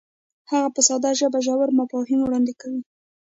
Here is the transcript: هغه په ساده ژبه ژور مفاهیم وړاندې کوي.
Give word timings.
هغه 0.49 0.69
په 0.75 0.81
ساده 0.87 1.11
ژبه 1.19 1.39
ژور 1.45 1.69
مفاهیم 1.79 2.19
وړاندې 2.21 2.53
کوي. 2.61 2.81